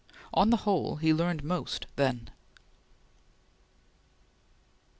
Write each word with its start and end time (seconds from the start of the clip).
On 0.33 0.49
the 0.49 0.57
whole 0.65 0.95
he 0.95 1.13
learned 1.13 1.43
most 1.43 1.85
then. 1.95 2.31